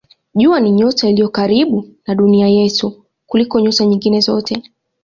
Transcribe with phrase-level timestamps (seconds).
[0.35, 4.63] Jua ni nyota iliyo karibu na Dunia yetu kuliko nyota nyingine zote.